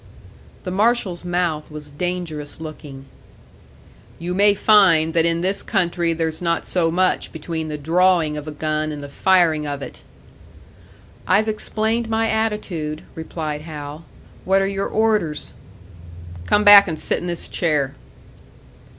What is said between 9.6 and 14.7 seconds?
of it!" "I've explained my attitude," replied Hal. "What are